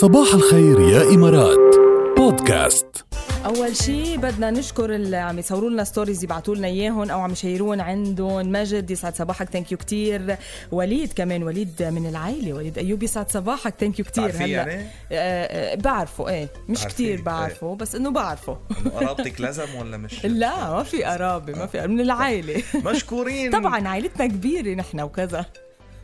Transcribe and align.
صباح 0.00 0.34
الخير 0.34 0.80
يا 0.80 1.02
إمارات. 1.02 1.76
بودكاست. 2.16 3.04
أول 3.44 3.76
شيء 3.76 4.16
بدنا 4.16 4.50
نشكر 4.50 4.94
اللي 4.94 5.16
عم 5.16 5.38
يصوروا 5.38 5.70
لنا 5.70 5.84
stories 5.84 6.24
يبعثوا 6.24 6.54
لنا 6.54 6.66
إياهم 6.66 7.10
أو 7.10 7.20
عم 7.20 7.32
يشيرون 7.32 7.80
عندهم. 7.80 8.52
مجد 8.52 8.90
يسعد 8.90 9.16
صباحك. 9.16 9.48
thank 9.50 9.72
you 9.72 9.78
كثير 9.78 10.36
وليد 10.72 11.12
كمان 11.12 11.42
وليد 11.42 11.82
من 11.82 12.06
العائلة. 12.06 12.52
وليد 12.52 12.78
ايوب 12.78 13.02
يسعد 13.02 13.30
صباحك. 13.30 13.74
thank 13.80 13.98
you 13.98 14.04
كثير 14.04 14.24
بتعرفيه 14.28 14.56
يعني؟ 14.56 14.74
آه 14.82 14.84
آه 15.12 15.74
بعرفه. 15.74 16.28
إيه 16.28 16.48
مش 16.68 16.84
كثير 16.84 17.22
بعرفه 17.22 17.74
بس 17.74 17.94
إنه 17.94 18.10
بعرفه. 18.10 18.58
قرابتك 18.94 19.40
لازم 19.40 19.74
ولا 19.80 19.96
مش؟ 19.96 20.24
لا 20.42 20.70
ما 20.70 20.82
في 20.82 21.04
قرابة 21.04 21.52
ما 21.52 21.66
في 21.66 21.86
من 21.86 22.00
العائلة. 22.00 22.62
مشكورين. 22.74 23.50
طبعا 23.60 23.88
عائلتنا 23.88 24.26
كبيرة 24.26 24.74
نحن 24.74 25.00
وكذا. 25.00 25.46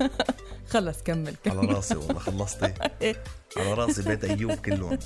خلص 0.70 1.02
كمل 1.02 1.34
كمل. 1.44 1.58
على 1.58 1.72
راسي 1.72 1.96
والله 1.96 2.18
خلصتي؟ 2.18 2.74
إيه. 3.02 3.16
على 3.56 3.74
راسي 3.74 4.02
بيت 4.02 4.24
أيوب 4.24 4.52
كلهم. 4.52 4.98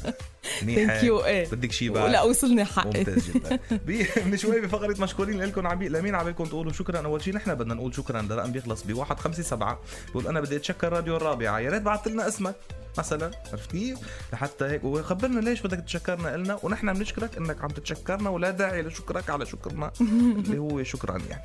منيح 0.62 0.90
إيه. 0.90 1.48
بدك 1.48 1.72
شيء 1.72 1.92
بعد؟ 1.92 2.10
لا 2.10 2.22
وصلني 2.22 2.64
حقي. 2.64 2.98
ممتاز 2.98 3.30
جدا. 3.30 3.58
من 4.26 4.36
شوي 4.36 4.60
بفقرة 4.60 5.00
مشكورين 5.00 5.42
لكم 5.42 5.66
عم. 5.66 5.82
لمين 5.82 6.14
عم 6.14 6.24
بيكم 6.24 6.44
تقولوا 6.44 6.72
شكرا؟ 6.72 7.00
أول 7.00 7.22
شيء 7.22 7.34
نحن 7.34 7.54
بدنا 7.54 7.74
نقول 7.74 7.94
شكرا 7.94 8.22
لرقم 8.22 8.52
بيخلص 8.52 8.82
ب 8.82 8.90
157 8.90 9.76
بقول 10.10 10.26
أنا 10.26 10.40
بدي 10.40 10.56
أتشكر 10.56 10.92
راديو 10.92 11.16
الرابعة. 11.16 11.58
يا 11.58 11.70
ريت 11.70 11.82
بعثت 11.82 12.08
لنا 12.08 12.28
اسمك 12.28 12.54
مثلا. 12.98 13.30
عرفت 13.52 13.70
كيف؟ 13.70 13.98
لحتى 14.32 14.64
هيك 14.64 14.84
وخبرنا 14.84 15.40
ليش 15.40 15.60
بدك 15.60 15.84
تشكرنا 15.84 16.36
لنا 16.36 16.58
ونحن 16.62 16.92
بنشكرك 16.92 17.36
إنك 17.36 17.62
عم 17.64 17.68
تتشكرنا 17.68 18.30
ولا 18.30 18.50
داعي 18.50 18.82
لشكرك 18.82 19.30
على 19.30 19.46
شكرنا. 19.46 19.92
اللي 20.00 20.58
هو 20.58 20.82
شكرا 20.82 21.18
يعني. 21.30 21.42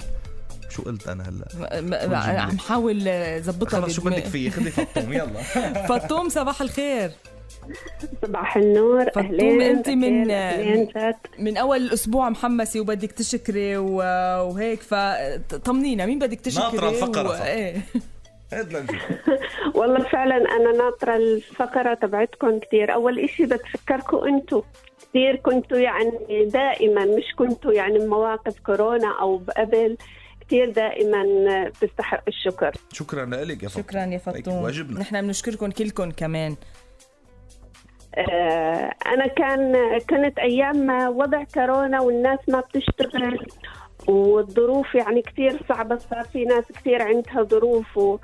شو 0.75 0.81
قلت 0.83 1.07
أنا 1.07 1.23
هلأ؟ 1.29 2.39
عم 2.41 2.57
حاول 2.57 2.99
ظبطها 3.41 3.81
خلص 3.81 3.95
شو. 3.95 4.01
بدك 4.01 4.25
فيه 4.25 4.49
خذي 4.49 4.71
فطوم 4.71 5.13
يلا. 5.13 5.41
فطوم 5.89 6.29
صباح 6.29 6.61
الخير. 6.61 7.11
صباح 8.25 8.57
النور. 8.57 9.09
فطوم، 9.09 9.23
أهلين 9.25 9.61
أنت 9.61 9.89
من- 9.89 10.27
جد. 10.27 11.15
من 11.39 11.57
أول 11.57 11.77
الأسبوع 11.77 12.29
محمسه 12.29 12.79
وبدك 12.79 13.11
تشكري 13.11 13.77
وهيك 13.77 14.81
فطمنينا 14.81 16.05
مين 16.05 16.19
بدك 16.19 16.39
تشكري؟ 16.39 16.63
ناطرة 16.65 16.89
الفقرة 16.89 17.29
و... 17.29 17.43
إيه. 17.43 17.75
والله 19.75 20.03
فعلا 20.03 20.35
أنا 20.37 20.71
ناطرة 20.77 21.15
الفقرة 21.15 21.93
تبعتكم 21.93 22.59
كثير 22.59 22.93
أول 22.93 23.19
إشي 23.19 23.45
بتشكركم 23.45 24.17
أنتم 24.17 24.61
كثير 25.09 25.35
كنتوا 25.35 25.77
يعني 25.77 26.45
دائما 26.53 27.05
مش 27.05 27.35
كنتوا 27.37 27.73
يعني 27.73 27.99
بمواقف 27.99 28.59
كورونا 28.59 29.15
أو 29.21 29.41
قبل 29.57 29.97
كثير 30.47 30.69
دائما 30.69 31.23
بتستحق 31.69 32.23
الشكر. 32.27 32.71
شكرا 32.93 33.25
لك 33.25 33.63
يا 33.63 33.69
فطوم 33.69 33.83
شكرا 33.83 34.05
يا 34.05 34.17
فطوم 34.17 34.53
واجبنا. 34.53 34.99
نحن 34.99 35.21
بنشكركم 35.21 35.71
كلكم 35.71 36.11
كمان. 36.11 36.55
آه، 38.15 38.91
أنا 39.05 39.27
كان 39.27 39.73
كانت 40.07 40.39
أيام 40.39 40.89
وضع 40.89 41.43
كورونا 41.43 42.01
والناس 42.01 42.39
ما 42.47 42.59
بتشتغل 42.59 43.47
والظروف 44.07 44.95
يعني 44.95 45.21
كثير 45.21 45.65
صعبة 45.69 45.97
صار 45.97 46.23
في 46.23 46.43
ناس 46.43 46.65
كثير 46.71 47.01
عندها 47.01 47.43
ظروف 47.43 47.97
و 47.97 48.17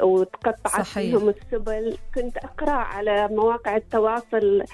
وتقطعت. 0.00 0.86
فيهم 0.86 1.28
السبل. 1.28 1.96
كنت 2.14 2.36
أقرأ 2.36 2.70
على 2.70 3.28
مواقع 3.28 3.76
التواصل 3.76 4.64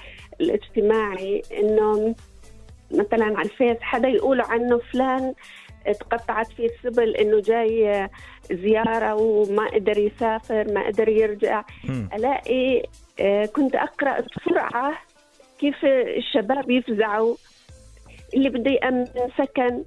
الاجتماعي 0.41 1.41
إنه 1.59 2.15
مثلا 2.91 3.25
على 3.25 3.41
الفيس 3.41 3.77
حدا 3.81 4.07
يقول 4.07 4.41
عنه 4.41 4.79
فلان 4.93 5.33
تقطعت 5.99 6.47
فيه 6.51 6.65
السبل 6.67 7.15
إنه 7.15 7.41
جاي 7.41 8.09
زيارة 8.51 9.15
وما 9.15 9.67
قدر 9.67 9.97
يسافر 9.97 10.73
ما 10.73 10.87
قدر 10.87 11.09
يرجع 11.09 11.63
مم. 11.83 12.09
ألاقي 12.13 12.83
آه، 13.19 13.45
كنت 13.45 13.75
أقرأ 13.75 14.21
بسرعة 14.21 14.93
كيف 15.59 15.85
الشباب 15.85 16.69
يفزعوا 16.71 17.35
اللي 18.33 18.49
بده 18.49 18.71
يأمن 18.71 19.05
سكن 19.37 19.83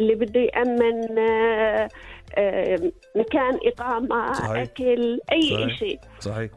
اللي 0.00 0.14
بده 0.14 0.40
يأمن 0.40 1.18
آه، 1.18 1.88
آه، 2.34 2.92
مكان 3.16 3.58
إقامة 3.66 4.32
صحيح. 4.32 4.50
أكل 4.62 5.20
أي 5.32 5.42
صحيح. 5.50 5.78
شيء 5.78 5.98
صحيح 6.20 6.50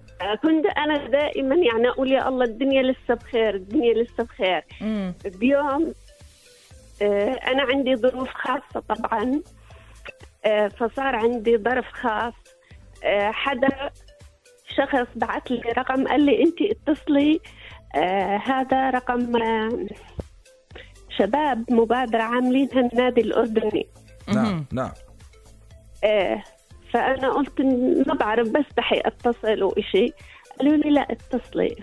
كنت 0.44 0.66
أنا 0.66 1.08
دائما 1.08 1.56
يعني 1.56 1.90
أقول 1.90 2.12
يا 2.12 2.28
الله 2.30 2.46
الدنيا 2.46 2.82
لسه 2.84 3.14
بخير 3.14 3.56
الدنيا 3.56 3.94
لسه 3.94 4.24
بخير 4.24 4.64
امم 4.82 5.14
بيوم 5.26 5.94
أنا 7.52 7.64
عندي 7.64 7.96
ظروف 7.96 8.30
خاصة 8.34 8.80
طبعا. 8.90 9.42
آه، 10.46 10.68
فصار 10.68 11.16
عندي 11.16 11.58
ظرف 11.58 11.86
خاص. 11.92 12.34
آه، 13.04 13.32
حدا 13.32 13.90
شخص 14.78 15.08
بعث 15.16 15.44
لي 15.52 15.72
رقم 15.78 16.08
قال 16.08 16.22
لي 16.22 16.44
أنت 16.44 16.58
اتصلي. 16.62 17.40
آه، 17.96 18.38
هذا 18.38 18.90
رقم 18.90 19.42
آه، 19.42 19.70
شباب 21.20 21.66
مبادرة 21.74 22.22
عاملينها 22.22 22.80
النادي 22.92 23.22
الأردني. 23.22 23.88
نعم 24.34 24.66
نعم. 24.74 24.92
آه، 26.04 26.44
فأنا 26.94 27.30
قلت 27.34 27.62
ما 28.08 28.14
بعرف 28.14 28.48
بستحي 28.50 29.02
أتصل 29.06 29.64
وإشي. 29.64 30.14
قالوا 30.60 30.76
لي 30.78 30.90
لا 30.90 31.08
اتصلي. 31.12 31.76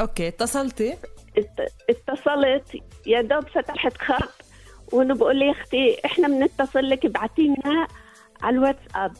أوكي 0.00 0.28
اتصلتي؟ 0.28 0.92
ات- 1.38 1.72
اتصلت. 1.90 2.82
يا 3.06 3.20
دوب 3.22 3.48
فتحت 3.48 3.96
خط. 3.98 4.43
وأنا 4.94 5.14
بقول 5.14 5.36
لي 5.36 5.46
يا 5.46 5.50
أختي 5.50 5.96
إحنا 6.04 6.28
بنتصل 6.28 6.90
لك 6.90 7.04
ابعتي 7.04 7.42
لنا 7.42 7.86
على 8.42 8.56
الواتساب. 8.56 9.12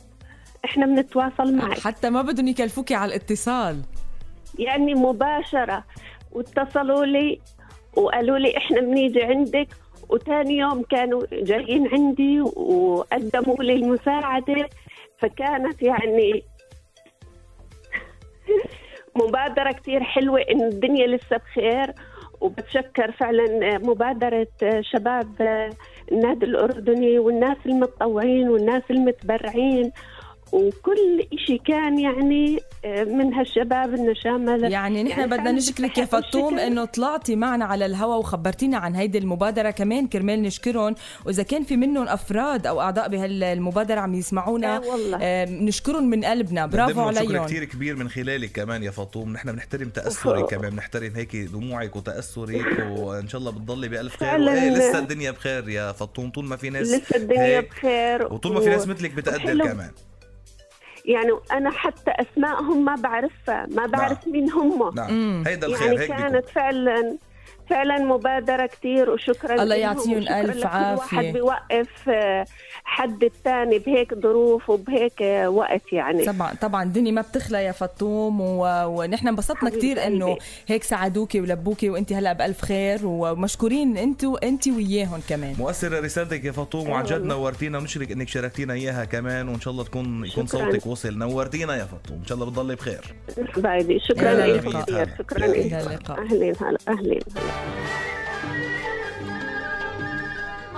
إحنا 0.65 0.85
بنتواصل 0.85 1.55
معك. 1.55 1.79
حتى 1.79 2.09
ما 2.09 2.21
بدهم 2.21 2.47
يكلفوكي 2.47 2.95
على 2.95 3.09
الاتصال. 3.09 3.81
يعني 4.59 4.93
مباشرة. 4.93 5.83
واتصلوا 6.31 7.05
لي 7.05 7.39
وقالوا 7.95 8.37
لي 8.37 8.57
إحنا 8.57 8.81
بنيجي 8.81 9.23
عندك. 9.23 9.67
وتاني 10.09 10.57
يوم 10.57 10.83
كانوا 10.83 11.21
جايين 11.31 11.87
عندي 11.87 12.41
وقدموا 12.41 13.63
لي 13.63 13.73
المساعدة. 13.73 14.69
فكانت 15.17 15.81
يعني 15.81 16.43
مبادرة 19.23 19.71
كتير 19.71 20.03
حلوة 20.03 20.39
إن 20.41 20.61
الدنيا 20.61 21.07
لسه 21.07 21.37
بخير. 21.37 21.93
وبتشكر 22.45 23.11
فعلا 23.11 23.77
مبادرة 23.77 24.47
شباب 24.81 25.27
النادي 26.11 26.45
الأردني 26.45 27.19
والناس 27.19 27.57
المتطوعين 27.65 28.49
والناس 28.49 28.83
المتبرعين 28.89 29.91
وكل 30.51 31.27
إشي 31.33 31.57
كان 31.57 31.99
يعني 31.99 32.59
من 32.85 33.33
هالشباب 33.33 33.93
النشامة 33.93 34.67
يعني 34.67 35.03
نحن 35.03 35.19
يعني 35.19 35.31
بدنا 35.31 35.51
نشكرك 35.51 35.97
يا 35.97 36.05
فطوم. 36.05 36.59
إنه 36.59 36.85
طلعتي 36.85 37.35
معنا 37.35 37.65
على 37.65 37.85
الهوا 37.85 38.15
وخبرتينا 38.15 38.77
عن 38.77 38.95
هيدي 38.95 39.17
المبادرة 39.17 39.69
كمان 39.71 40.07
كرمال 40.07 40.41
نشكرهم 40.41 40.95
وإذا 41.25 41.43
كان 41.43 41.63
في 41.63 41.77
منهم 41.77 42.07
أفراد 42.07 42.67
أو 42.67 42.81
أعضاء 42.81 43.09
بهالمبادرة 43.09 43.99
عم 43.99 44.13
يسمعونا 44.13 44.75
آه 44.77 44.79
والله. 44.87 45.17
آه، 45.21 45.45
نشكرهم 45.45 46.09
من 46.09 46.25
قلبنا 46.25 46.65
برافو 46.65 46.91
لهم 47.01 47.11
شكر 47.11 47.25
عليهم 47.25 47.45
كثير 47.45 47.63
كبير 47.63 47.95
من 47.95 48.09
خلالك 48.09 48.51
كمان 48.51 48.83
يا 48.83 48.91
فطوم 48.91 49.33
نحن 49.33 49.51
بنحترم 49.51 49.89
تاثرك 49.89 50.37
أوه. 50.39 50.47
كمان 50.47 50.69
بنحترم 50.69 51.15
هيك 51.15 51.35
دموعك 51.35 51.95
وتأثرك 51.95 52.87
وإن 52.97 53.27
شاء 53.27 53.39
الله 53.39 53.51
بتضلي 53.51 53.87
بألف 53.87 54.15
خير. 54.15 54.39
وإيه 54.41 54.69
لسه 54.69 54.99
الدنيا 54.99 55.31
بخير 55.31 55.69
يا 55.69 55.91
فطوم 55.91 56.29
طول 56.29 56.45
ما 56.45 56.55
في 56.55 56.69
ناس 56.69 56.87
لسه 56.87 57.15
الدنيا 57.15 57.59
بخير 57.61 58.33
وطول 58.33 58.53
ما 58.53 58.59
في 58.59 58.69
ناس 58.69 58.87
مثلك 58.87 59.11
بتقدر. 59.13 59.63
كمان 59.65 59.91
يعني 61.05 61.31
أنا 61.51 61.71
حتى 61.71 62.11
أسمائهم 62.11 62.85
ما 62.85 62.95
بعرفها 62.95 63.67
ما 63.71 63.85
بعرف 63.85 64.27
مين 64.27 64.51
هم. 64.51 64.91
نعم. 64.95 65.43
هيدا 65.47 65.67
الخير 65.67 65.87
يعني 65.87 65.99
هيك 65.99 66.11
بيكون. 66.11 66.17
كانت 66.17 66.45
فعلا 66.49 67.17
فعلا 67.69 67.97
مبادرة 67.97 68.65
كتير 68.65 69.09
وشكرا 69.09 69.63
الله 69.63 69.75
يعطيهم 69.75 70.17
ألف 70.17 70.65
عافية. 70.65 71.17
واحد 71.17 71.25
بيوقف 71.33 72.09
آه، 72.09 72.45
حد 72.83 73.23
الثاني 73.23 73.79
بهيك 73.79 74.13
ظروف 74.13 74.69
وبهيك 74.69 75.21
آه، 75.21 75.49
وقت 75.49 75.93
يعني 75.93 76.25
طبعا 76.25 76.53
طبعا 76.61 76.83
الدنيا 76.83 77.11
ما 77.11 77.21
بتخلى 77.21 77.63
يا 77.63 77.71
فطوم 77.71 78.41
و... 78.41 78.65
ونحن 78.85 79.27
انبسطنا 79.27 79.69
كثير 79.69 80.07
إنه. 80.07 80.37
هيك 80.67 80.83
ساعدوكي 80.83 81.41
ولبوكي 81.41 81.89
وانت 81.89 82.13
هلأ 82.13 82.33
بألف 82.33 82.61
خير 82.61 82.99
ومشكورين 83.03 83.97
أنتوا 83.97 84.47
أنت 84.47 84.67
وياهم 84.67 85.19
كمان 85.29 85.55
مؤثرة 85.59 85.99
رسالتك 85.99 86.45
يا 86.45 86.51
فطوم 86.51 86.89
وعن 86.89 87.03
جد 87.03 87.11
والله. 87.11 87.27
نورتينا 87.35 87.77
ونشرك 87.77 88.11
إنك 88.11 88.27
شاركتينا 88.27 88.73
إياها 88.73 89.05
كمان 89.05 89.49
وإن 89.49 89.59
شاء 89.61 89.71
الله 89.71 89.83
تكون 89.83 90.25
يكون 90.25 90.47
شكراً. 90.47 90.59
صوتك 90.71 90.85
وصل 90.85 91.17
نورتينا 91.17 91.75
يا 91.75 91.85
فطوم 91.85 92.17
إن 92.17 92.25
شاء 92.25 92.35
الله 92.37 92.49
بتضلي 92.49 92.75
بخير 92.75 93.15
حبايبي 93.55 93.99
شكرا. 93.99 94.57
كثير 94.57 95.07
شكرا 95.19 95.45
اللقاء. 95.45 96.19
اهلين 96.25 96.55
هلا 96.61 96.77
اهلين 96.87 97.19
هلا 97.35 97.64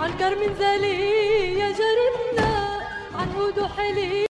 عن 0.07 0.18
كرم 0.18 0.44
ذلي 0.59 1.59
يا 1.59 1.71
جرمنا 1.71 2.80
عن 3.15 3.27
هدو 3.36 3.68
حلي 3.68 4.26